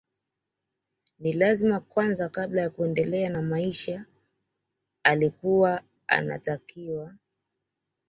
[1.19, 4.05] Ni lazima kwanza kabla ya kuendelea na maisha
[5.03, 7.15] alikuwa anatakiwa